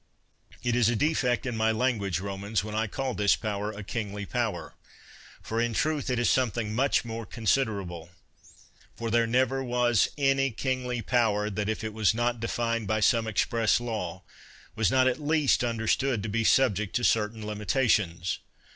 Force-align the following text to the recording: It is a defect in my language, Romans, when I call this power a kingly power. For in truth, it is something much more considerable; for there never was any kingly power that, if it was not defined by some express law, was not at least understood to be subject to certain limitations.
It 0.63 0.75
is 0.75 0.89
a 0.89 0.95
defect 0.95 1.45
in 1.45 1.55
my 1.55 1.71
language, 1.71 2.19
Romans, 2.19 2.63
when 2.63 2.73
I 2.73 2.87
call 2.87 3.13
this 3.13 3.35
power 3.35 3.69
a 3.71 3.83
kingly 3.83 4.25
power. 4.25 4.73
For 5.43 5.61
in 5.61 5.75
truth, 5.75 6.09
it 6.09 6.17
is 6.17 6.27
something 6.27 6.73
much 6.73 7.05
more 7.05 7.23
considerable; 7.23 8.09
for 8.95 9.11
there 9.11 9.27
never 9.27 9.63
was 9.63 10.07
any 10.17 10.49
kingly 10.49 11.03
power 11.03 11.51
that, 11.51 11.69
if 11.69 11.83
it 11.83 11.93
was 11.93 12.15
not 12.15 12.39
defined 12.39 12.87
by 12.87 12.99
some 13.01 13.27
express 13.27 13.79
law, 13.79 14.23
was 14.75 14.89
not 14.89 15.05
at 15.07 15.21
least 15.21 15.63
understood 15.63 16.23
to 16.23 16.29
be 16.29 16.43
subject 16.43 16.95
to 16.95 17.03
certain 17.03 17.45
limitations. 17.45 18.39